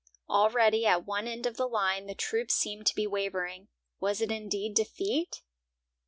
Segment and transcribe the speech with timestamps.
[0.27, 3.67] Already at one end of the line the troops seemed to be wavering.
[3.99, 5.43] Was it indeed defeat?